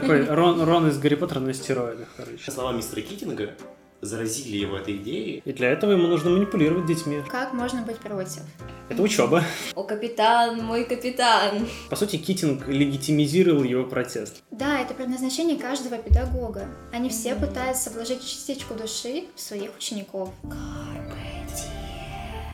[0.00, 2.50] Такой Рон, Рон из Гарри Поттера на стероидах, короче.
[2.50, 3.54] Слова мистера Китинга
[4.00, 5.42] заразили его этой идеей.
[5.44, 7.22] И для этого ему нужно манипулировать детьми.
[7.28, 8.42] Как можно быть против?
[8.88, 9.42] Это учеба.
[9.74, 11.66] О, капитан, мой капитан.
[11.90, 14.42] По сути, Китинг легитимизировал его протест.
[14.50, 16.68] Да, это предназначение каждого педагога.
[16.92, 20.30] Они все пытаются вложить частичку души в своих учеников.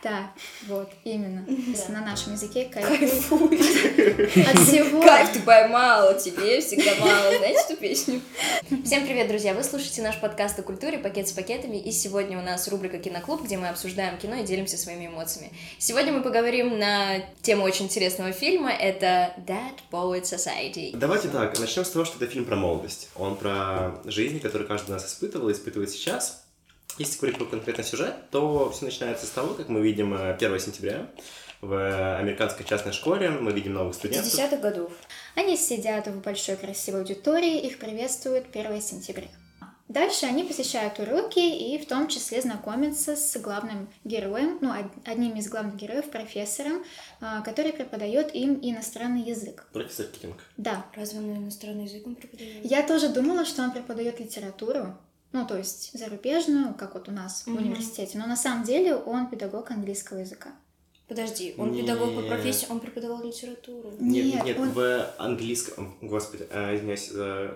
[0.04, 0.30] Да,
[0.68, 1.46] вот, именно.
[1.48, 1.94] Да.
[1.94, 3.56] На нашем языке кайфуй Кайфуй.
[3.56, 5.00] от всего.
[5.00, 7.38] Кайф ты поймала, тебе всегда мало.
[7.38, 8.20] Знаете эту песню?
[8.84, 9.54] Всем привет, друзья!
[9.54, 13.44] Вы слушаете наш подкаст о культуре «Пакет с пакетами», и сегодня у нас рубрика «Киноклуб»,
[13.44, 15.52] где мы обсуждаем кино и делимся своими эмоциями.
[15.78, 20.94] Сегодня мы поговорим на тему очень интересного фильма, это «Dead Poet Society».
[20.94, 23.08] Давайте так, начнем с того, что это фильм про молодость.
[23.16, 26.43] Он про жизнь, которую каждый из нас испытывал и испытывает сейчас.
[26.98, 30.60] Если говорить про конкретный сюжет, то все начинается с того, как мы видим э, 1
[30.60, 31.10] сентября
[31.60, 34.32] в американской частной школе, мы видим новых студентов.
[34.32, 34.92] 50-х годов.
[35.34, 39.28] Они сидят в большой красивой аудитории, их приветствует 1 сентября.
[39.88, 45.36] Дальше они посещают уроки и в том числе знакомятся с главным героем, ну, од- одним
[45.36, 46.82] из главных героев, профессором,
[47.20, 49.66] а, который преподает им иностранный язык.
[49.72, 50.36] Профессор Китинг.
[50.56, 52.64] Да, Разве он иностранный язык он преподает?
[52.64, 54.96] я тоже думала, что он преподает литературу,
[55.34, 57.58] ну, то есть зарубежную, как вот у нас в Мгм.
[57.64, 60.52] университете, но на самом деле он педагог английского языка.
[61.08, 61.82] Подожди, он Не.
[61.82, 63.90] педагог по профессии, он преподавал литературу.
[64.00, 67.52] Нет, Нет, нет, нет, он- в английском, господи, э, извиняюсь за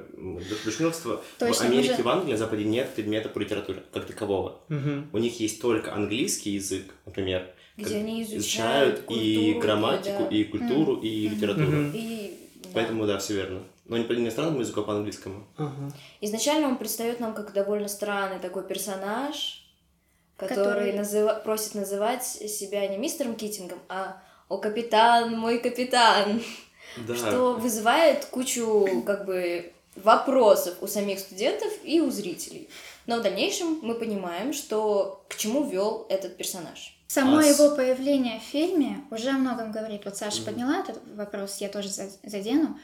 [0.64, 4.60] душнилство, в Америке, уже- в Англии, на Западе нет предмета по литературе, как такового.
[4.68, 5.08] Мгм.
[5.12, 10.36] У них есть только английский язык, например, Где как они изучают и культуру, грамматику, да.
[10.36, 11.34] и культуру, и Мгм.
[11.36, 11.66] литературу.
[11.70, 11.92] Мгм.
[11.94, 12.68] И да.
[12.74, 13.62] Поэтому да, все верно.
[13.88, 15.46] Но не по иностранному языку, а по английскому.
[15.56, 15.92] Ага.
[16.20, 19.64] Изначально он предстает нам как довольно странный такой персонаж,
[20.36, 26.42] который, Который- называ- просит называть себя не мистером Китингом, а «О, капитан, мой капитан»,
[27.06, 27.14] Да.
[27.16, 32.68] что вызывает кучу как бы вопросов у самих студентов и у зрителей.
[33.06, 36.94] Но в дальнейшем мы понимаем, что к чему вел этот персонаж.
[37.08, 40.04] Само А его появление в фильме уже о многом говорит.
[40.04, 40.44] Вот Саша Мгм.
[40.44, 42.78] подняла этот вопрос, я тоже за- задену.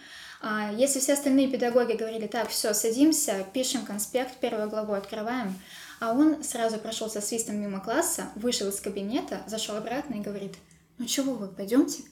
[0.47, 5.59] А, Если все остальные педагоги говорили, так, все, садимся, пишем конспект, первую главу открываем,
[6.01, 10.53] а он сразу прошел со свистом мимо класса, вышел из кабинета, зашел обратно и говорит,
[10.99, 12.03] ну чего вы, пойдемте?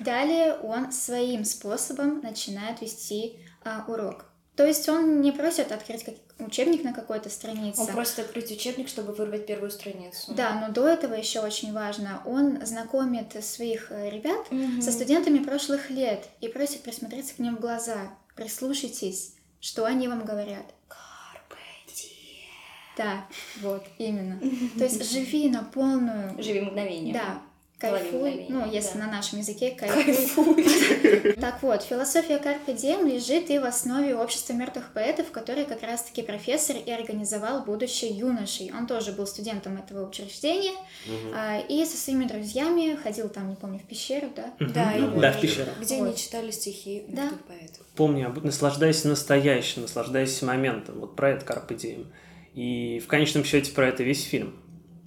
[0.00, 4.24] Далее он своим способом начинает вести а, урок.
[4.56, 6.04] То есть он не просит открыть
[6.38, 7.80] учебник на какой-то странице.
[7.80, 10.32] Он просит открыть учебник, чтобы вырвать первую страницу.
[10.34, 14.82] Да, но до этого еще очень важно, он знакомит своих э, ребят Мгм.
[14.82, 18.10] со студентами прошлых лет и просит присмотреться к ним в глаза.
[18.36, 20.64] Прислушайтесь, что они вам говорят.
[22.96, 23.26] Да,
[23.62, 24.38] вот, именно.
[24.78, 26.40] То есть живи на полную...
[26.42, 27.14] Живи мгновение.
[27.14, 27.42] Да,
[27.90, 28.46] кайфуй.
[28.48, 29.06] Ну, если да.
[29.06, 30.04] на нашем языке кайфуй.
[30.04, 31.32] Кайфуй.
[31.42, 36.22] Так вот, философия Карпе Дием лежит и в основе общества мертвых поэтов, который как раз-таки
[36.22, 38.70] профессор и организовал, будучи юношей.
[38.76, 40.74] Он тоже был студентом этого учреждения,
[41.34, 44.52] а, и со своими друзьями ходил там, не помню, в пещеру, да?
[44.60, 45.70] Да, Да, в пещеру.
[45.80, 46.06] Где Вот.
[46.08, 47.22] они читали стихи Да.
[47.24, 47.86] мертвых поэтов.
[47.96, 51.00] Помни, об- наслаждайся настоящим, наслаждайся моментом.
[51.00, 52.06] Вот про это Carpe Diem.
[52.54, 54.54] И в конечном счете про это весь фильм.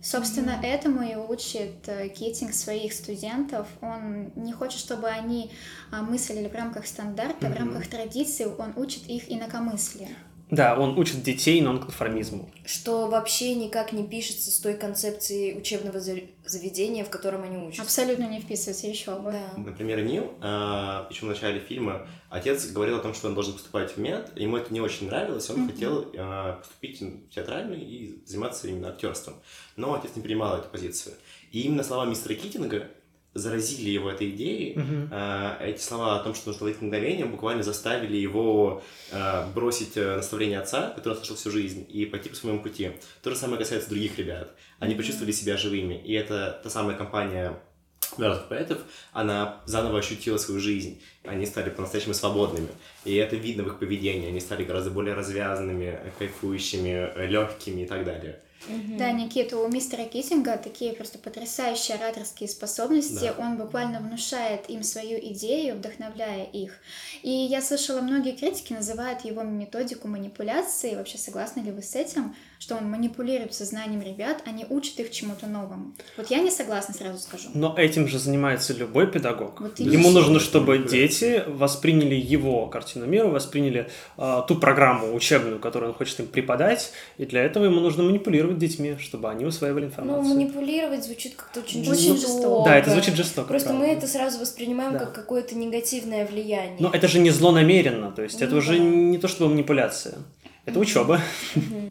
[0.06, 3.68] Собственно, этому и учит э, Китинг своих студентов.
[3.82, 5.52] Он не хочет, чтобы они
[5.92, 7.58] а, мыслили в рамках стандарта, в Мгм.
[7.58, 8.46] рамках традиций.
[8.46, 10.10] Он учит их инакомыслию.
[10.56, 12.50] Да, он учит детей нонконформизму.
[12.66, 17.82] Что вообще никак не пишется с той концепцией учебного за- заведения, в котором они учатся.
[17.84, 19.32] Абсолютно не вписывается еще бы.
[19.32, 19.54] Да.
[19.58, 23.92] Например, Нил, а, еще в начале фильма, отец говорил о том, что он должен поступать
[23.92, 25.72] в мед, ему это не очень нравилось, он Мгм.
[25.72, 29.36] хотел а, поступить в театральный и заниматься именно актерством.
[29.76, 31.16] Но отец не принимал эту позицию.
[31.52, 32.88] И именно слова мистера Китинга
[33.36, 34.76] заразили его этой идеей.
[34.80, 35.10] Мгм.
[35.12, 38.82] А, Эти слова о том, что нужно ловить мгновение, буквально заставили его
[39.12, 42.92] а, бросить э, наставление отца, который он слышал всю жизнь, и пойти по своему пути.
[43.22, 44.54] То же самое касается других ребят.
[44.80, 45.02] Они Мгм.
[45.02, 46.02] почувствовали себя живыми.
[46.04, 47.54] И это та самая компания
[48.18, 48.78] мертвых поэтов,
[49.12, 51.02] она заново ощутила свою жизнь.
[51.26, 52.70] Они стали по-настоящему свободными.
[53.04, 54.30] И это видно в их поведении.
[54.30, 58.40] Они стали гораздо более развязанными, кайфующими, легкими и так далее.
[58.68, 58.98] Мгм.
[58.98, 63.32] Да, Никита, у мистера Китинга такие просто потрясающие ораторские способности.
[63.36, 63.36] Да.
[63.38, 66.74] Он буквально внушает им свою идею, вдохновляя их.
[67.22, 70.96] И я слышала, многие критики называют его методику манипуляции.
[70.96, 75.12] Вообще согласны ли вы с этим, что он манипулирует сознанием ребят, а не учит их
[75.12, 75.94] чему-то новому?
[76.18, 77.50] Вот я не согласна, сразу скажу.
[77.54, 79.62] Но этим же занимается любой педагог.
[79.62, 85.92] Вот Ему нужно, чтобы дети восприняли его картину мира, восприняли а, ту программу учебную, которую
[85.92, 89.84] он хочет им преподать, и для этого ему нужно манипулировать манипулировать детьми, чтобы они усваивали
[89.86, 90.36] Ну, информацию.
[90.36, 92.28] манипулировать звучит как-то очень, Очень жестоко.
[92.28, 92.70] жестоко.
[92.70, 93.48] Да, это звучит жестоко.
[93.48, 93.86] Просто правда.
[93.88, 95.00] мы это сразу воспринимаем Да.
[95.00, 96.78] как какое-то негативное влияние.
[96.80, 98.84] Но это же не злонамеренно, то есть это Ну уже да.
[98.84, 100.16] не то чтобы манипуляция.
[100.66, 101.22] Это учеба.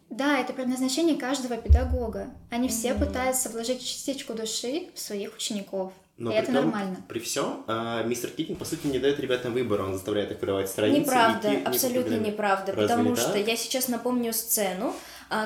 [0.09, 2.27] Да, это предназначение каждого педагога.
[2.49, 5.91] Они все пытаются вложить частичку души в своих учеников.
[6.17, 6.97] Но и при это том, нормально.
[7.09, 7.65] При всем,
[8.05, 11.01] мистер Китинг, по сути, не дает ребятам выбора, он заставляет их открывать страницы.
[11.01, 14.93] Неправда, и идти- абсолютно неправда, Разве потому не что я сейчас напомню сцену, а,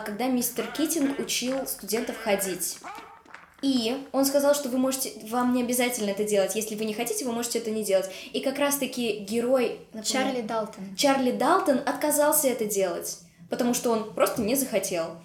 [0.01, 2.77] когда мистер Китинг учил студентов ходить.
[3.61, 7.25] И он сказал, что вы можете, вам не обязательно это делать, если вы не хотите,
[7.25, 8.09] вы можете это не делать.
[8.31, 10.95] И как раз-таки герой напомню, Чарли Далтон.
[10.95, 13.17] Чарли Далтон отказался это делать,
[13.49, 15.17] потому что он просто не захотел.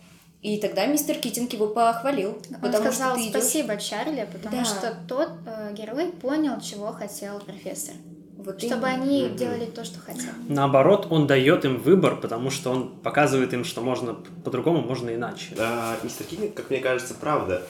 [0.42, 4.58] И тогда мистер Китинг его похвалил, Он потому сказал что ты идешь- спасибо Чарли, потому
[4.58, 4.64] Да.
[4.64, 7.94] что тот э, герой понял, чего хотел профессор.
[8.44, 9.02] Вот Чтобы именно.
[9.04, 9.36] они Мгм.
[9.36, 10.30] делали то, что хотел.
[10.48, 14.14] Наоборот, он дает им выбор, потому что он показывает им, что можно
[14.44, 15.54] по-другому, можно иначе.
[15.58, 17.62] А, мистер Китинг, как мне кажется, правда,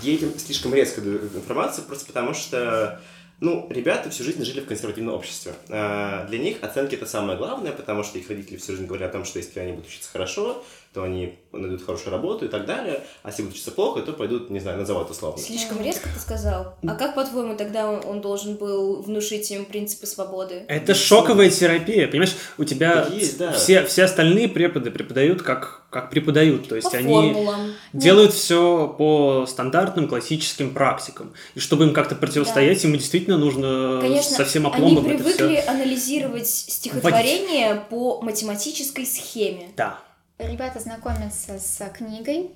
[0.00, 3.00] детям слишком резко дают информацию, просто потому что,
[3.40, 5.52] ну, ребята всю жизнь жили в консервативном обществе.
[5.68, 9.12] А, для них оценки это самое главное, потому что их родители всю жизнь говорят о
[9.14, 10.64] том, что если они будут учиться хорошо,
[10.94, 14.50] то они найдут хорошую работу и так далее, а если будут учиться плохо, то пойдут,
[14.50, 15.42] не знаю, на завод условно.
[15.42, 16.01] Слишком резко
[16.32, 16.74] сказал.
[16.86, 20.64] А как, по-твоему, тогда он, он должен был внушить им принципы свободы?
[20.68, 22.34] Это шоковая терапия, понимаешь?
[22.58, 23.52] У тебя есть, да.
[23.52, 27.72] все, все остальные преподы преподают как, как преподают, то есть По они формулам.
[27.92, 31.34] делают все по стандартным классическим практикам.
[31.54, 35.60] И чтобы им как-то противостоять, ему действительно нужно Конечно, со всем они опломбом это привыкли
[35.60, 35.70] все.
[35.70, 39.68] анализировать стихотворение по математической схеме.
[39.76, 39.98] Да.
[40.38, 42.50] Ребята знакомятся с книгой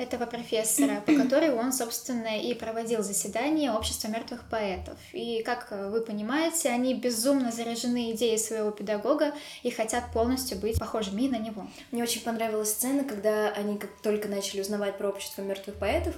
[0.00, 4.96] этого профессора, по которой он, собственно, и проводил заседание Общества мертвых поэтов.
[5.12, 9.32] И, как вы понимаете, они безумно заряжены идеей своего педагога
[9.62, 11.66] и хотят полностью быть похожими на него.
[11.90, 16.14] Мне очень понравилась сцена, когда они как только начали узнавать про общество мертвых поэтов,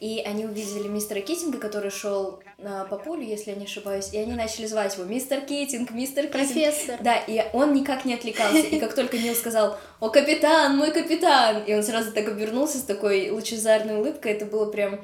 [0.00, 4.18] и они увидели мистера Китинга, который шел на, по полю, если я не ошибаюсь, и
[4.18, 6.32] они начали звать его «Мистер Китинг, мистер Китинг».
[6.32, 6.98] Профессор.
[7.02, 8.58] Да, и он никак не отвлекался.
[8.58, 12.82] И как только Нил сказал «О, капитан, мой капитан!» И он сразу так обернулся с
[12.82, 14.32] такой лучезарной улыбкой.
[14.32, 15.00] Это было прям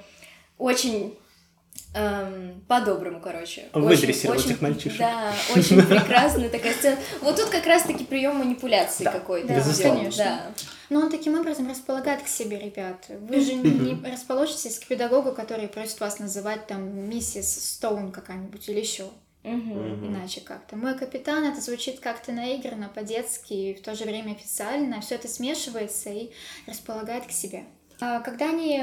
[0.59, 1.17] очень
[1.95, 3.69] эм, по-доброму, короче.
[3.73, 4.99] Выдрессировал Очень- этих мальчишек.
[4.99, 6.99] Да, очень прекрасная такая сцена.
[7.21, 9.49] Вот тут как раз-таки прием манипуляции Да, какой-то.
[9.49, 9.99] Да, безусловно.
[9.99, 10.25] конечно.
[10.25, 10.47] Да.
[10.91, 13.07] Но он таким образом располагает к себе ребят.
[13.09, 18.81] Вы же не расположитесь к педагогу, который просит вас называть там миссис Стоун какая-нибудь или
[18.81, 19.05] еще.
[19.45, 20.07] Мгм.
[20.07, 20.77] иначе как-то.
[20.77, 25.01] Мой капитан, это звучит как-то наигранно, по-детски, и в то же время официально.
[25.01, 26.31] Все это смешивается и
[26.69, 27.65] располагает к себе.
[28.05, 28.83] А когда они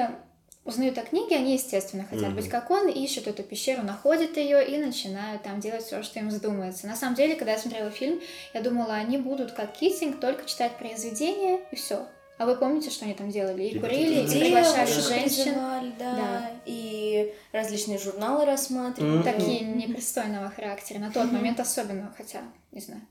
[0.64, 2.36] узнают о книге, они, естественно, хотят Мгм.
[2.36, 6.30] быть как он, ищут эту пещеру, находят ее и начинают там делать все, что им
[6.30, 6.88] вздумается.
[6.88, 8.22] На самом деле, когда я смотрела фильм,
[8.54, 12.06] я думала, они будут как Китинг, только читать произведения и все.
[12.38, 13.64] А вы помните, что они там делали?
[13.64, 15.56] И И курили, и приглашали женщин.
[16.00, 16.52] да, Да.
[16.66, 19.18] и различные журналы рассматривали.
[19.18, 19.24] Мгм.
[19.24, 21.00] Такие непристойного характера.
[21.00, 21.36] На тот Мгм.
[21.36, 22.40] момент особенно, хотя,
[22.72, 23.02] не знаю.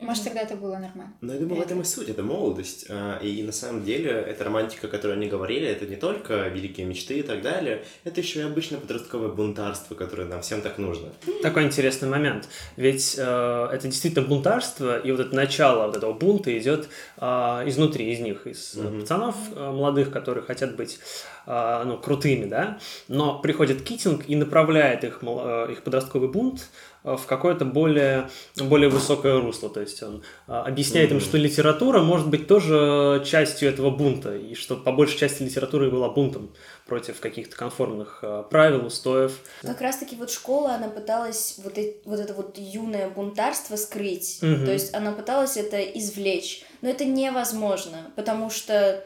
[0.00, 1.12] Может, тогда это было нормально.
[1.20, 2.86] Ну, я думаю, в этом и суть, это молодость.
[2.88, 6.86] А, И на самом деле, эта романтика, о которой они говорили, это не только великие
[6.86, 11.08] мечты и так далее, это еще и обычное подростковое бунтарство, которое нам всем так нужно.
[11.42, 12.48] Такой интересный момент.
[12.76, 17.24] Ведь э, это действительно бунтарство, и вот это начало вот этого бунта идет э,
[17.66, 19.00] изнутри, из них, из Мгм.
[19.00, 21.00] пацанов э, молодых, которые хотят быть
[21.46, 22.78] э, ну, крутыми, да.
[23.08, 26.68] Но приходит Китинг и направляет их, э, их подростковый бунт
[27.04, 29.70] в какое-то более, более высокое русло.
[29.70, 34.54] То есть он э, объясняет им, что литература может быть тоже частью этого бунта, и
[34.54, 36.50] что по большей части литература и была бунтом
[36.86, 39.38] против каких-то конформных э, правил, устоев.
[39.62, 44.38] Как раз-таки вот школа, она пыталась вот, э- вот это вот юное бунтарство скрыть.
[44.42, 44.64] Мгм.
[44.64, 46.64] То есть она пыталась это извлечь.
[46.80, 49.04] Но это невозможно, потому что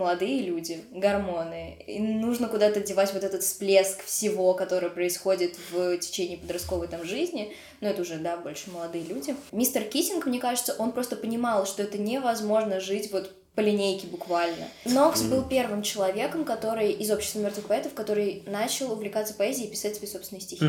[0.00, 6.38] молодые люди, гормоны, и нужно куда-то девать вот этот всплеск всего, который происходит в течение
[6.38, 9.36] подростковой там жизни, но это уже, да, больше молодые люди.
[9.52, 14.68] Мистер Китинг, мне кажется, он просто понимал, что это невозможно жить вот по линейке буквально.
[14.86, 19.96] Нокс был первым человеком, который из общества мертвых поэтов, который начал увлекаться поэзией и писать
[19.96, 20.64] свои собственные стихи.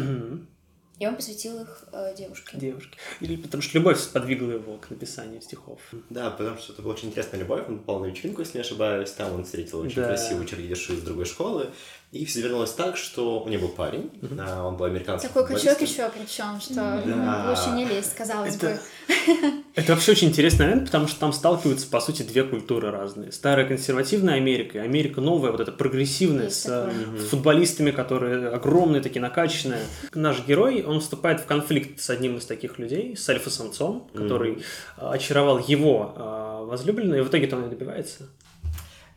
[1.01, 2.58] И он посвятил их э, девушке.
[2.58, 2.96] девушки.
[3.22, 5.79] Или потому что любовь сподвигла его к написанию стихов.
[6.12, 9.10] Да, потому что это была очень интересная любовь, он попал на вечеринку, если не ошибаюсь,
[9.10, 10.05] там он встретил очень Да.
[10.10, 11.72] красивую черлидершу из другой школы,
[12.12, 15.86] и все вернулось так, что у него был парень, а, он был американским Такой футболистом.
[15.86, 16.74] еще причем, что
[17.06, 17.46] Да.
[17.50, 18.80] лучше не лезть, казалось Это- бы.
[19.75, 23.32] Это вообще очень интересный момент, потому что там сталкиваются, по сути, две культуры разные.
[23.32, 26.94] Старая консервативная Америка и Америка новая, вот эта прогрессивная, Есть с такое.
[27.15, 29.80] э, футболистами, которые огромные, такие накачанные.
[30.13, 34.58] Наш герой, он вступает в конфликт с одним из таких людей, с альфа-самцом, который
[34.98, 38.27] э, очаровал его э, возлюбленную, и в итоге-то он и добивается.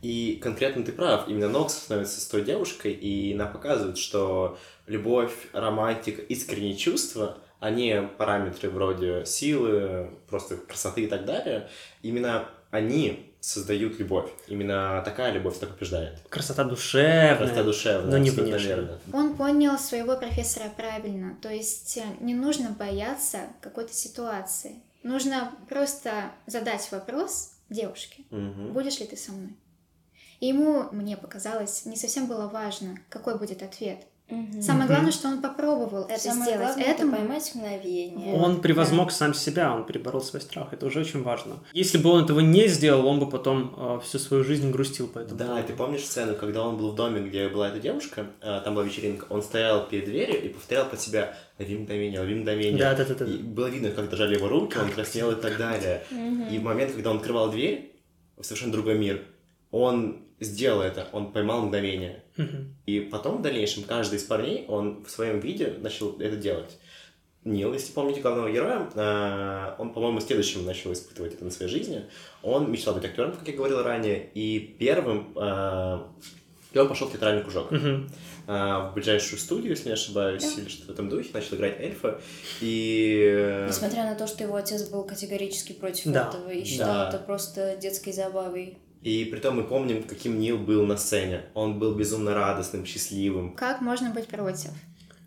[0.05, 5.33] И конкретно ты прав, именно Нокс становится с той девушкой, и нам показывают, что любовь,
[5.55, 11.71] романтика, искренние чувства, они параметры вроде силы, просто красоты и так далее,
[12.03, 14.31] именно они создают любовь.
[14.47, 16.19] Именно такая любовь так побеждает.
[16.29, 17.37] Красота душевная.
[17.39, 18.99] Красота душевная, но не верно.
[19.11, 24.83] Он понял своего профессора правильно, то есть э, не нужно бояться какой-то ситуации.
[25.03, 28.75] Нужно просто задать вопрос девушке, Мгм.
[28.75, 29.55] будешь ли ты со мной?
[30.45, 34.01] И ему, мне показалось, не совсем было важно, какой будет ответ.
[34.29, 34.61] Мгм.
[34.61, 36.67] Самое главное, что он попробовал это Самое сделать.
[36.67, 38.35] главное Этому- это поймать мгновение.
[38.35, 40.75] Он превозмог сам себя, он переборол свой страх.
[40.75, 41.61] Это уже очень важно.
[41.73, 45.21] Если бы он этого не сделал, он бы потом э, всю свою жизнь грустил по
[45.21, 45.67] этому Да, и поводу.
[45.69, 48.85] ты помнишь сцену, когда он был в доме, где была эта девушка, а, там была
[48.85, 52.79] вечеринка, он стоял перед дверью и повторял под себя «Лови мгновение, лови мгновение».
[52.79, 53.25] Да, да, да, да.
[53.25, 56.03] И было видно, как дрожали его руки, он краснел и так далее.
[56.51, 57.95] И в момент, когда он открывал дверь
[58.37, 59.23] в совершенно другой мир,
[59.71, 62.23] он сделал это, он поймал мгновение.
[62.37, 62.75] Мгм.
[62.87, 66.79] И потом, в дальнейшем, каждый из парней, он в своем виде начал это делать.
[67.45, 72.05] Нил, если помните главного героя, э, он, по-моему, следующим начал испытывать это на своей жизни.
[72.43, 75.99] Он мечтал быть актером, как я говорил ранее, и первым э,
[76.73, 77.71] и он пошел в театральный кружок.
[77.73, 78.09] Э,
[78.47, 82.21] в ближайшую студию, если не ошибаюсь, или что-то в этом духе, начал играть эльфа.
[82.61, 83.23] И...
[83.37, 86.29] э, Несмотря на то, что его отец был категорически против Да.
[86.31, 87.09] этого и считал Да.
[87.11, 88.79] это просто детской забавой.
[89.05, 91.43] И при том мы помним, каким Нил был на сцене.
[91.53, 93.55] Он был безумно радостным, счастливым.
[93.55, 94.71] Как можно быть против?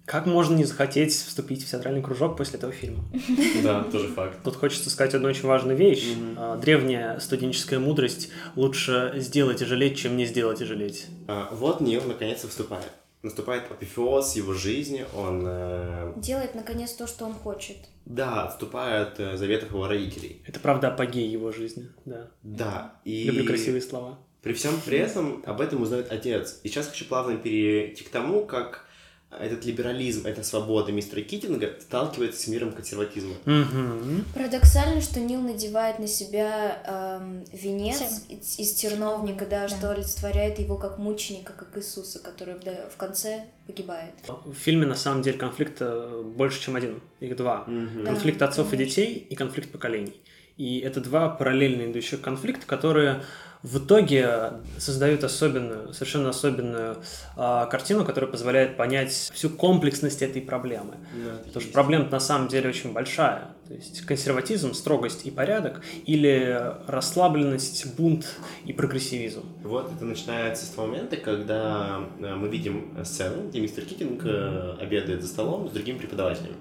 [0.06, 3.04] Как можно не захотеть вступить в театральный кружок после этого фильма?
[3.62, 4.40] Да, тоже факт.
[4.44, 6.06] Тут хочется сказать одну очень важную вещь.
[6.38, 11.08] А, Древняя студенческая мудрость «лучше сделать и жалеть, чем не сделать и жалеть».
[11.28, 12.92] А, Вот Нил наконец-то вступает.
[13.24, 17.78] Наступает апофеоз его жизни, он, э, Делает, наконец, то, что он хочет.
[18.06, 20.42] да, отступает от заветов его родителей.
[20.46, 22.28] Это правда апогей его жизни, да.
[22.44, 24.20] Да, и Люблю красивые слова.
[24.42, 26.60] при всем при этом об этом узнает отец.
[26.64, 28.86] И сейчас хочу плавно перейти к тому, как
[29.30, 33.36] этот либерализм, эта свобода мистера Китинга сталкивается с миром консерватизма.
[33.46, 34.24] Мгм.
[34.34, 36.82] Парадоксально, что Нил надевает на себя
[37.22, 39.70] эм, венец из, из терновника, да, Да.
[39.70, 44.14] что олицетворяет его как мученика, как Иисуса, который в, да- в конце погибает.
[44.46, 47.02] В фильме на самом деле конфликт э, больше, чем один.
[47.20, 47.66] Их два.
[47.68, 48.06] Мгм.
[48.06, 48.12] Да.
[48.12, 48.96] Конфликт отцов и конечно.
[49.02, 50.22] детей и конфликт поколений.
[50.56, 53.22] И это два параллельно идущих конфликта, которые
[53.68, 56.98] в итоге создают особенную, совершенно особенную
[57.36, 60.96] а, картину, которая позволяет понять всю комплексность этой проблемы.
[61.14, 61.74] Да, Потому что есть.
[61.74, 63.50] проблема на самом деле очень большая.
[63.68, 68.26] То есть консерватизм, строгость и порядок, или расслабленность, бунт
[68.66, 69.44] и прогрессивизм.
[69.64, 74.78] Вот это начинается с того момента, когда э, мы видим сцену, где мистер Китинг э,
[74.80, 76.56] обедает за столом с другим преподавателем.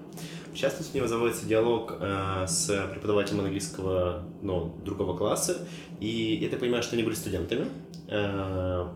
[0.57, 5.67] В частности, у него заводится диалог э, с преподавателем английского, ну, другого класса,
[5.99, 7.67] и я так понимаю, что они были студентами
[8.07, 8.87] э,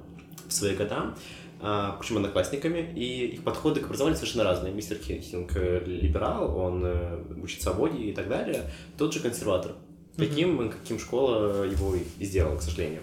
[0.48, 1.14] в свои года,
[1.62, 4.74] э, причем одноклассниками, и их подходы к образованию совершенно разные.
[4.74, 8.64] Мистер Китинг э, либерал, он э, учит свободе и так далее,
[8.98, 9.74] тот же консерватор.
[10.18, 13.02] Таким, каким школа его и сделала, к сожалению.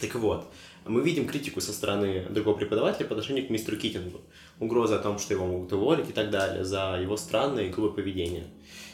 [0.00, 0.52] Так вот,
[0.88, 4.22] мы видим критику со стороны другого преподавателя по отношению к мистеру Китингу.
[4.58, 7.92] Угрозы о том, что его могут уволить и так далее за его странное и грубое
[7.92, 8.44] поведение.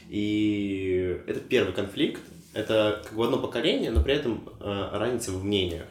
[0.08, 2.20] И это первый конфликт.
[2.52, 5.86] Это как бы одно поколение, но при этом э, разница в мнениях.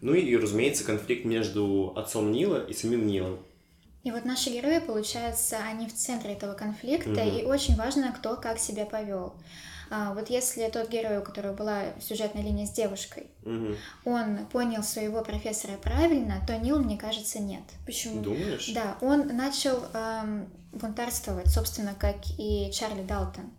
[0.00, 3.38] Ну и, разумеется, конфликт между отцом Нила и самим Нилом.
[4.04, 7.36] И вот наши герои, получается, они в центре этого конфликта, Мгм.
[7.38, 9.34] и очень важно, кто как себя повел.
[9.90, 13.76] А, вот если тот герой, у которого была сюжетная линия с девушкой, Мгм.
[14.04, 17.62] он понял своего профессора правильно, то Нил, мне кажется, нет.
[17.86, 18.22] Почему?
[18.22, 18.70] Думаешь?
[18.74, 23.50] Да, он начал эм, бунтарствовать, собственно, как и Чарли Далтон.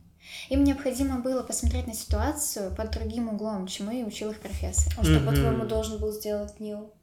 [0.50, 4.94] Им необходимо было посмотреть на ситуацию под другим углом, чему и учил их профессор.
[4.98, 6.94] А что, по-твоему, должен был сделать Нил?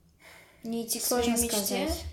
[0.62, 1.56] Не идти к своей Сложно мечте?
[1.58, 2.04] сказать.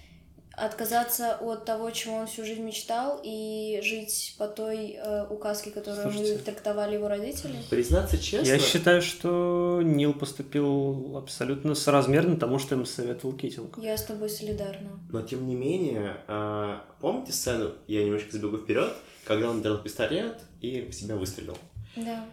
[0.55, 6.11] Отказаться от того, чего он всю жизнь мечтал, и жить по той э, указке, которую
[6.11, 6.33] Слушайте.
[6.33, 7.55] мы трактовали его родители?
[7.69, 13.79] Признаться честно, Я считаю, что Нил поступил абсолютно соразмерно тому, что им советовал Китинг.
[13.79, 14.99] Я с тобой солидарна.
[15.09, 18.93] Но тем не менее, а, помните сцену, я немножко забегу вперед,
[19.25, 21.57] когда он взял пистолет и в себя выстрелил?
[21.95, 22.25] Да.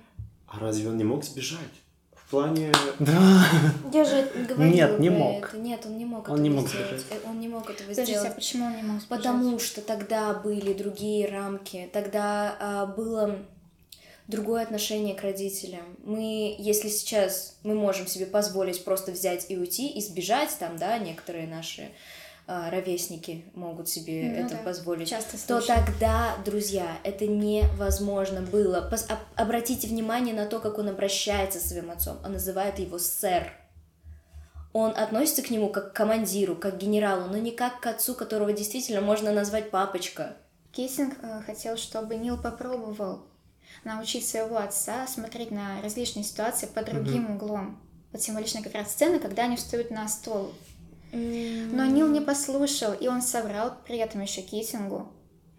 [0.46, 1.58] А разве он не мог сбежать?
[2.30, 2.72] В плане...
[3.00, 3.44] Да.
[3.92, 5.48] Я же говорила Нет, не мог.
[5.48, 5.56] это.
[5.58, 7.00] Нет, он не мог Он этого не мог сделать.
[7.00, 7.24] сбежать.
[7.26, 8.36] Он не мог этого Подождите, а сделать.
[8.36, 9.08] почему он не мог сбежать?
[9.08, 13.36] Потому что тогда были другие рамки, тогда а, было
[14.28, 15.96] другое отношение к родителям.
[16.04, 20.98] Мы, если сейчас мы можем себе позволить просто взять и уйти и сбежать, там, да,
[20.98, 21.88] некоторые наши а,
[22.70, 28.88] ровесники могут себе Ну это да, позволить, Часто то тогда, друзья, это невозможно было.
[28.92, 32.18] Пос- об- обратите внимание на то, как он обращается со своим отцом.
[32.24, 33.52] Он называет его сэр.
[34.72, 38.14] он относится к нему как к командиру, как к генералу, но не как к отцу,
[38.14, 40.36] которого действительно можно назвать папочка.
[40.72, 43.22] Китинг э, хотел, чтобы Нил попробовал
[43.84, 47.80] научить своего отца смотреть на различные ситуации под другим углом.
[48.12, 50.52] Вот символичная как раз сцена, когда они встают на стол.
[51.12, 55.12] Но Нил не послушал, и он соврал при этом еще Китингу.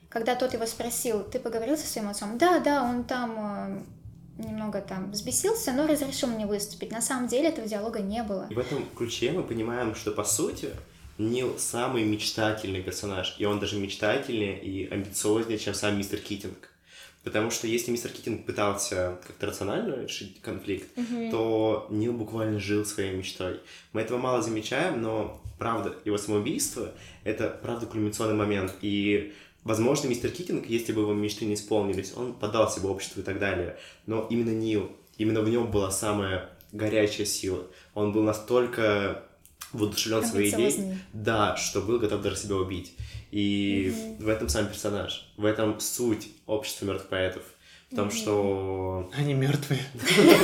[0.09, 2.37] Когда тот его спросил, ты поговорил со своим отцом?
[2.37, 3.85] Да, да, он там
[4.37, 6.91] э, немного там взбесился, но разрешил мне выступить.
[6.91, 8.47] На самом деле этого диалога не было.
[8.49, 10.69] И в этом ключе мы понимаем, что по сути
[11.17, 16.69] Нил самый мечтательный персонаж, и он даже мечтательнее и амбициознее, чем сам мистер Китинг.
[17.23, 20.89] Потому что если мистер Китинг пытался как-то рационально решить конфликт,
[21.31, 23.59] то Нил буквально жил своей мечтой.
[23.93, 26.91] Мы этого мало замечаем, но правда, его самоубийство—
[27.23, 28.73] это правда кульминационный момент.
[28.81, 33.23] И Возможно, мистер Китинг, если бы его мечты не исполнились, он подался бы обществу и
[33.23, 33.77] так далее.
[34.07, 37.67] Но именно Нил, именно в нем была самая горячая сила.
[37.93, 39.23] Он был настолько
[39.73, 42.93] воодушевлен своей идеей, да, что был готов даже себя убить.
[43.31, 47.43] И в этом сам персонаж, в этом суть общества мертвых поэтов.
[47.91, 49.09] В том, что...
[49.15, 49.81] Они мертвые.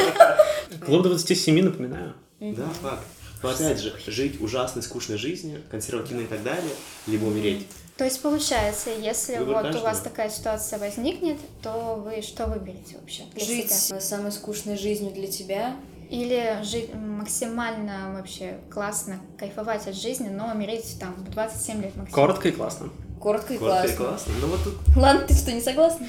[0.86, 2.14] Клуб 27, напоминаю.
[2.40, 3.06] Да, факт.
[3.44, 6.74] Но опять же, жить ужасной, скучной жизнью, консервативной и так далее,
[7.06, 7.68] либо умереть.
[7.96, 9.84] То есть получается, если Выбор вот у каждого.
[9.86, 14.00] вас такая ситуация возникнет, то вы что выберете вообще для Жить себя?
[14.00, 15.76] самой скучной жизнью для тебя.
[16.10, 22.12] Или жить максимально вообще классно, кайфовать от жизни, но умереть там в 27 лет максимум.
[22.12, 22.90] Коротко и классно.
[23.20, 24.06] Коротко и Коротко и классно.
[24.06, 24.34] классно.
[24.42, 26.08] Ну вот тут Ладно, ты что, не согласна?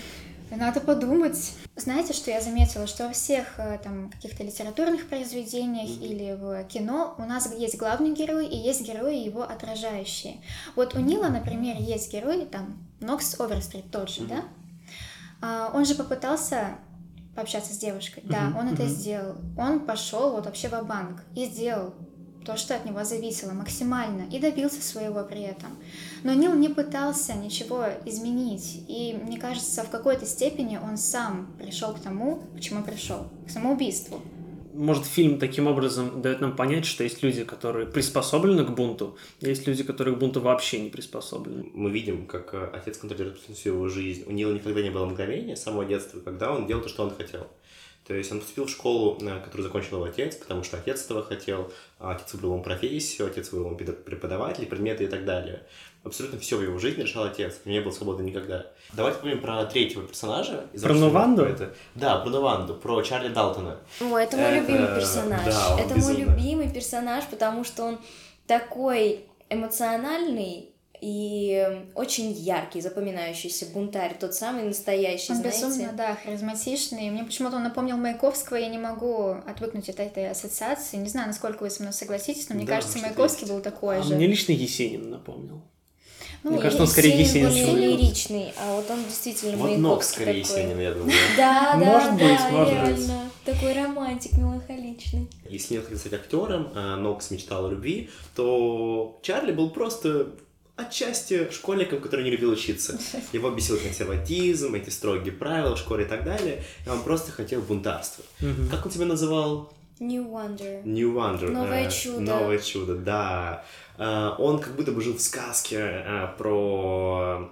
[0.51, 1.53] Надо подумать.
[1.77, 2.87] Знаете, что я заметила?
[2.87, 8.13] Что во всех э, там каких-то литературных произведениях или в кино у нас есть главный
[8.15, 10.39] герой и есть герои его отражающие.
[10.75, 14.45] Вот у Нила, например, есть герой, там, Нокс Оверстрит тот же, да?
[15.41, 16.77] А, он же попытался
[17.39, 18.25] пообщаться с девушкой.
[18.27, 19.37] Да, он это сделал.
[19.57, 21.95] Он пошел вот вообще в банк и сделал
[22.45, 25.71] то, что от него зависело максимально, и добился своего при этом.
[26.25, 31.93] Но Нил не пытался ничего изменить, и мне кажется, в какой-то степени он сам пришел
[31.93, 34.21] к тому, к чему пришел, к самоубийству.
[34.79, 39.49] Может, фильм таким образом дает нам понять, что есть люди, которые приспособлены к бунту, а
[39.49, 41.69] есть люди, которые к бунту вообще не приспособлены.
[41.75, 44.23] мы видим, как э, отец контролирует всю его жизнь.
[44.29, 47.11] У Нила никогда не было мгновения с самого детства, когда он делал то, что он
[47.11, 47.49] хотел.
[48.09, 51.23] То есть он поступил в школу, э, которую закончил его отец, потому что отец этого
[51.23, 55.63] хотел, а отец выбрал ему профессию, отец выбрал ему преподавателей, предметы и так далее.
[56.05, 58.67] Абсолютно все в его жизни решал отец, у него не было свободы никогда.
[58.95, 60.65] Давайте поговорим про третьего персонажа.
[60.73, 61.43] из Про «Общества Нованду?
[61.45, 61.69] поэтов».
[61.97, 63.79] Да, про Нованду, про Чарли Далтона.
[64.01, 65.45] О, это мой Это- любимый персонаж.
[65.45, 66.19] да, он это мой безумно.
[66.19, 67.99] любимый персонаж, потому что он
[68.47, 75.67] такой эмоциональный и очень яркий, запоминающийся бунтарь, тот самый настоящий, Он знаете.
[75.67, 77.11] безумно, да, харизматичный.
[77.11, 80.97] Мне почему-то он напомнил Маяковского, я не могу отвыкнуть от этой ассоциации.
[80.97, 83.53] Не знаю, насколько вы со мной согласитесь, но мне Да, кажется, Маяковский есть.
[83.53, 84.15] был такой А же.
[84.15, 85.61] мне лично Есенин напомнил.
[86.45, 88.01] Ну, Мне кажется, он скорее Есенин более человек.
[88.01, 90.61] лиричный, а вот он действительно Вот Маяковский скорее такой.
[90.61, 91.13] Есенин, я думаю.
[91.37, 93.11] Да, да, Может да, быть, может быть.
[93.45, 95.29] Такой романтик меланхоличный.
[95.49, 100.29] Если нет хотел стать актером, а Нокс мечтал о любви, то Чарли был просто
[100.79, 102.99] отчасти школьником, который не любил учиться.
[103.33, 107.61] Его бесил консерватизм, эти строгие правила в школе и так далее, и он просто хотел
[107.61, 108.25] бунтарства.
[108.41, 108.69] Мгм.
[108.69, 109.73] Как он тебя называл?
[110.01, 110.83] New Wonder.
[110.85, 111.51] New Wonder.
[111.51, 112.21] Новое э, чудо.
[112.21, 113.65] Новое чудо, да.
[113.99, 117.51] Э, Он как будто бы жил в сказке э, про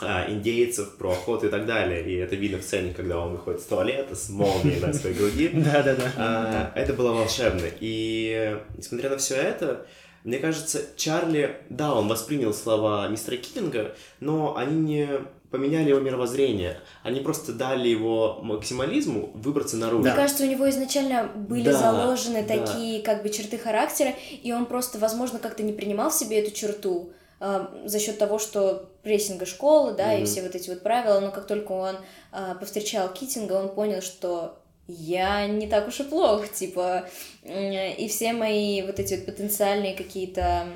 [0.00, 2.02] э, индейцев, про охоту и так далее.
[2.10, 5.48] И это видно в сцене, когда он выходит с туалета с молнией на своей груди.
[5.52, 6.12] Да-да-да.
[6.16, 7.66] А, Это было волшебно.
[7.80, 9.86] И несмотря на все это,
[10.26, 15.08] мне кажется, Чарли, да, он воспринял слова мистера Киллинга, но они не
[15.52, 16.80] поменяли его мировоззрение.
[17.04, 20.02] Они просто дали его максимализму выбраться наружу.
[20.02, 22.58] Мне кажется, у него изначально были Да, заложены да.
[22.58, 24.12] такие как бы черты характера,
[24.42, 28.40] и он просто, возможно, как-то не принимал в себе эту черту а, за счет того,
[28.40, 30.26] что прессинга школы, да, и Мгм.
[30.26, 31.96] все вот эти вот правила, но как только он
[32.32, 37.08] а, повстречал Китинга, он понял, что я не так уж и плох, типа,
[37.44, 40.68] и все мои вот эти вот потенциальные какие-то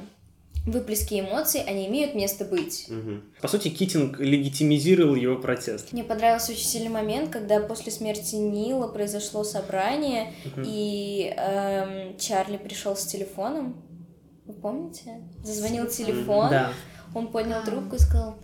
[0.66, 2.86] выплески эмоций, они имеют место быть.
[2.88, 3.22] Мгм.
[3.40, 5.92] По сути, Китинг легитимизировал его протест.
[5.92, 10.32] Мне понравился очень сильный момент, когда после смерти Нила произошло собрание,
[10.64, 13.82] и эм, Чарли пришел с телефоном.
[14.44, 15.22] Вы помните?
[15.42, 16.72] Зазвонил телефон, Да.
[17.14, 18.36] он поднял трубку и сказал: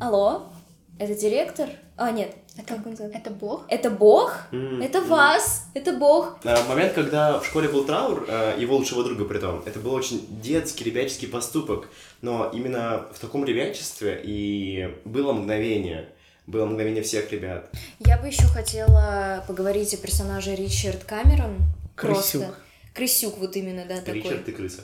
[0.00, 0.52] Алло,
[1.00, 1.68] это директор?
[1.96, 3.14] А, нет, Это, как он зовут?
[3.14, 3.64] это бог?
[3.68, 4.34] Это Бог?
[4.52, 5.08] М, Это м.
[5.08, 5.66] вас?
[5.74, 6.38] Это Бог?
[6.44, 9.94] А, Момент, когда в школе был траур, э, его лучшего друга при том, это был
[9.94, 11.88] очень детский, ребяческий поступок,
[12.22, 16.08] но именно в таком ребячестве и было мгновение,
[16.46, 17.70] было мгновение всех ребят.
[18.00, 21.56] Я бы еще хотела поговорить о персонаже Ричард Камерон.
[21.96, 22.42] Крысюк.
[22.42, 22.54] Просто.
[22.94, 24.14] крысюк вот именно, да, такой.
[24.22, 24.82] Ричард, ты крыса.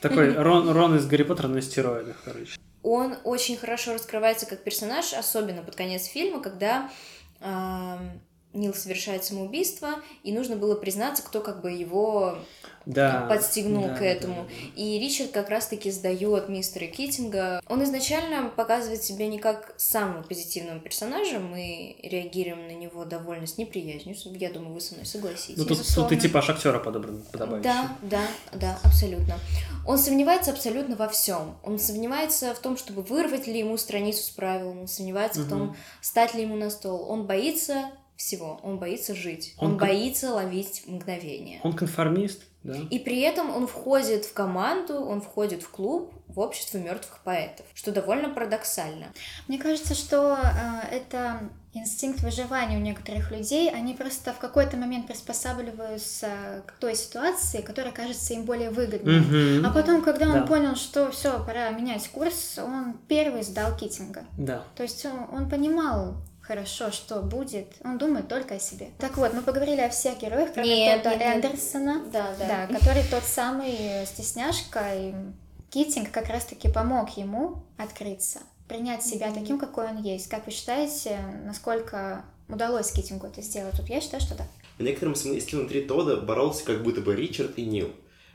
[0.00, 2.52] Такой Рон, Рон из Гарри Поттера на стероидах, короче.
[2.82, 6.90] Он очень хорошо раскрывается как персонаж, особенно под конец фильма, когда
[8.54, 9.90] Нил совершает самоубийство,
[10.22, 12.38] и нужно было признаться, кто как бы его
[12.84, 13.26] Да.
[13.28, 14.44] подстегнул да, к да, этому.
[14.44, 14.50] да.
[14.76, 17.62] И Ричард как раз-таки сдает мистера Китинга.
[17.68, 23.56] Он изначально показывает себя не как самого позитивного персонажа, мы реагируем на него довольно с
[23.56, 24.16] неприязнью.
[24.38, 25.56] Я думаю, вы со мной согласитесь.
[25.56, 27.62] Ну, тут, тут ты типа актера подобран, подобающий.
[27.62, 29.38] Да, да, да, абсолютно.
[29.86, 31.56] Он сомневается абсолютно во всем.
[31.64, 35.76] Он сомневается в том, чтобы вырвать ли ему страницу с правилом, он сомневается в том,
[36.00, 37.06] стать ли ему на стол.
[37.08, 37.90] Он боится
[38.22, 41.60] всего, он боится жить, он, Он кон- боится ловить мгновение.
[41.64, 42.76] Он конформист, да.
[42.90, 47.66] И при этом он входит в команду, он входит в клуб, в общество мертвых поэтов,
[47.74, 49.06] что довольно парадоксально.
[49.48, 51.40] Мне кажется, что э, это
[51.74, 53.68] инстинкт выживания у некоторых людей.
[53.70, 59.20] Они просто в какой-то момент приспосабливаются к той ситуации, которая кажется им более выгодной.
[59.20, 59.66] Мгм.
[59.66, 60.46] А потом, когда он Да.
[60.46, 64.24] понял, что все, пора менять курс, он первый сдал Китинга.
[64.38, 64.64] Да.
[64.76, 67.68] То есть он, он понимал хорошо, что будет.
[67.84, 68.88] Он думает только о себе.
[68.98, 71.44] Так вот, мы поговорили о всех героях, кроме Нет, Тодда нет, нет.
[71.44, 72.02] Эндерсона.
[72.12, 75.14] Да, Да, который тот самый э, стесняшка, и
[75.70, 79.40] Китинг как раз-таки помог ему открыться, принять себя Мгм.
[79.40, 80.28] таким, какой он есть.
[80.28, 83.78] Как вы считаете, насколько удалось Китингу это сделать?
[83.78, 84.44] Вот я считаю, что да.
[84.78, 87.90] В некотором смысле внутри Тода боролся как будто бы Ричард и Нил.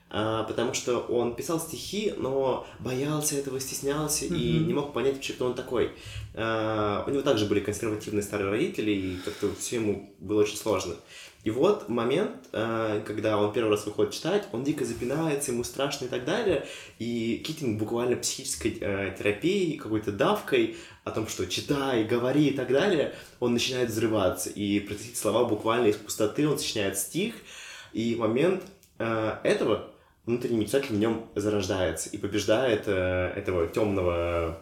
[0.10, 4.68] А, потому что он писал стихи, но боялся этого, стеснялся и Мгм.
[4.68, 5.92] не мог понять вообще, кто он такой.
[6.34, 10.96] А, у него также были консервативные старые родители, и как-то все ему было очень сложно.
[11.44, 16.06] И вот момент, а, когда он первый раз выходит читать, он дико запинается, ему страшно
[16.06, 16.66] и так далее,
[17.00, 23.14] и Китинг буквально психической терапией, какой-то давкой о том, что читай, говори и так далее,
[23.42, 27.36] он начинает взрываться и произносить слова буквально из пустоты, он сочиняет стих,
[27.94, 28.64] и момент
[28.98, 29.90] этого
[30.28, 34.60] внутренний мечтатель в нем зарождается и побеждает э, этого темного,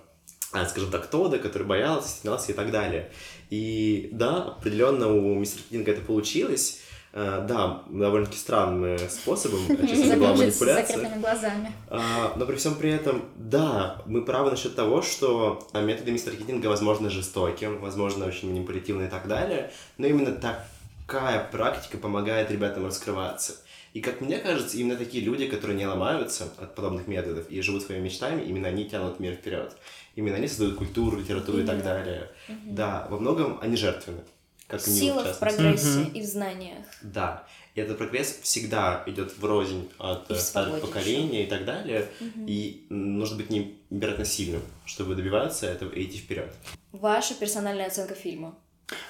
[0.54, 3.12] а, скажем так, Тода, который боялся, стеснялся и так далее.
[3.50, 6.82] И да, определенно у мистера Кинга это получилось.
[7.18, 10.98] Э, да, довольно-таки странным э, способом, честно, это была Заглушить с манипуляция.
[10.98, 11.72] закрытыми глазами.
[11.90, 16.36] А, но при всем при этом, да, мы правы насчет того, что а, методы мистера
[16.36, 22.86] Китинга, возможно, жестокие, возможно, очень манипулятивные и так далее, но именно такая практика помогает ребятам
[22.86, 23.56] раскрываться.
[23.96, 27.82] И, как мне кажется, именно такие люди, которые не ломаются от подобных методов и живут
[27.84, 29.72] своими мечтами, именно они тянут мир вперед.
[30.16, 31.84] Именно они создают культуру, литературу и так Именно.
[31.90, 32.32] далее.
[32.66, 34.20] Да, во многом они жертвенны.
[34.68, 35.40] Как Сила в частности.
[35.40, 36.12] прогрессе Мгм.
[36.12, 36.86] и в знаниях.
[37.04, 37.48] Да.
[37.74, 42.10] И этот прогресс всегда идет врознь от в старых поколений и так далее.
[42.20, 42.46] Мгм.
[42.48, 46.54] И нужно быть невероятно сильным, чтобы добиваться этого и идти вперед.
[46.92, 48.56] Ваша персональная оценка фильма.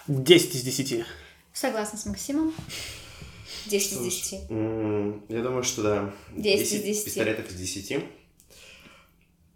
[0.08, 1.06] 10 из 10.
[1.54, 2.54] Согласна с Максимом.
[3.68, 4.50] 10 из 10.
[4.50, 6.14] М, Я думаю, что да.
[6.36, 7.06] 10 из 10.
[7.06, 8.04] пистолетов из 10.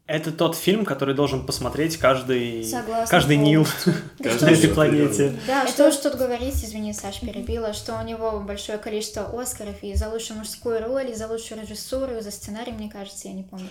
[0.05, 3.67] Это тот фильм, который должен посмотреть каждый, Согласна каждый Нил.
[4.17, 5.35] Да на этой планете.
[5.45, 9.93] Да, что ж тут говорить, извини, Саш, перебила, что у него большое количество Оскаров и
[9.93, 13.43] за лучшую мужскую роль, и за лучшую режиссуру, и за сценарий, мне кажется, я не
[13.43, 13.67] помню.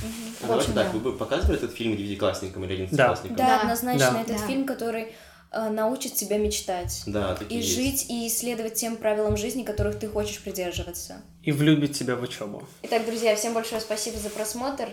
[0.00, 0.92] А В давайте общем, так, да.
[0.92, 2.74] вы бы показывали этот фильм девятиклассникам или Да.
[3.12, 3.36] одиннадцатиклассникам?
[3.36, 3.60] Да, Да.
[3.60, 4.20] однозначно, Да.
[4.22, 4.46] этот Да.
[4.46, 5.12] фильм, который
[5.52, 7.02] научит тебя мечтать.
[7.06, 7.74] Да, такие И есть.
[7.74, 11.22] жить, и исследовать тем правилам жизни, которых ты хочешь придерживаться.
[11.42, 12.62] И влюбит тебя в учебу.
[12.82, 14.88] Итак, друзья, всем большое спасибо за просмотр.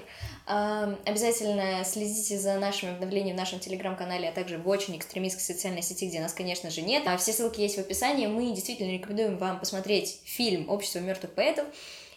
[0.48, 5.84] А, Обязательно следите за нашими обновлениями в нашем телеграм-канале, а также в очень экстремистской социальной
[5.84, 7.04] сети, где нас, конечно же, нет.
[7.06, 8.26] А Все ссылки есть в описании.
[8.28, 11.65] Мы действительно рекомендуем вам посмотреть фильм «Общество мертвых поэтов».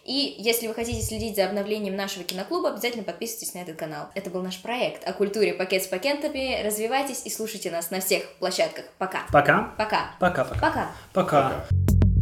[0.05, 4.09] И если вы хотите следить за обновлением нашего киноклуба, обязательно подписывайтесь на этот канал.
[4.15, 6.61] Это был наш проект о культуре «Пакет с пакетами».
[6.61, 8.85] Развивайтесь и слушайте нас на всех площадках.
[8.97, 9.21] Пока.
[9.31, 9.73] Пока.
[9.77, 10.11] Пока.
[10.19, 10.59] Пока-пока.
[10.59, 10.91] Пока.
[11.13, 11.65] Пока.
[11.69, 12.12] Пока.